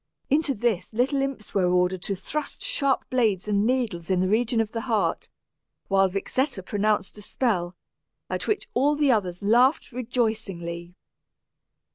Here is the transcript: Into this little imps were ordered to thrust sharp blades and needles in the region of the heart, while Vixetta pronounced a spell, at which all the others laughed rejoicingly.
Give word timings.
Into 0.31 0.55
this 0.55 0.93
little 0.93 1.21
imps 1.21 1.53
were 1.53 1.71
ordered 1.71 2.01
to 2.01 2.15
thrust 2.15 2.63
sharp 2.63 3.07
blades 3.11 3.47
and 3.47 3.67
needles 3.67 4.09
in 4.09 4.19
the 4.19 4.27
region 4.27 4.59
of 4.59 4.71
the 4.71 4.81
heart, 4.81 5.29
while 5.89 6.09
Vixetta 6.09 6.63
pronounced 6.63 7.19
a 7.19 7.21
spell, 7.21 7.75
at 8.27 8.47
which 8.47 8.67
all 8.73 8.95
the 8.95 9.11
others 9.11 9.43
laughed 9.43 9.91
rejoicingly. 9.91 10.95